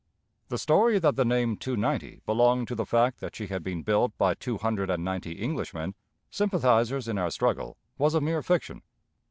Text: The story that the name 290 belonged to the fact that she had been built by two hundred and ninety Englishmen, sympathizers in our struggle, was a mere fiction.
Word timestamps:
The 0.49 0.57
story 0.57 0.97
that 0.97 1.15
the 1.15 1.23
name 1.23 1.57
290 1.57 2.21
belonged 2.25 2.67
to 2.69 2.73
the 2.73 2.87
fact 2.87 3.19
that 3.19 3.35
she 3.35 3.45
had 3.45 3.61
been 3.63 3.83
built 3.83 4.17
by 4.17 4.33
two 4.33 4.57
hundred 4.57 4.89
and 4.89 5.05
ninety 5.05 5.39
Englishmen, 5.39 5.93
sympathizers 6.31 7.07
in 7.07 7.19
our 7.19 7.29
struggle, 7.29 7.77
was 7.99 8.15
a 8.15 8.19
mere 8.21 8.41
fiction. 8.41 8.81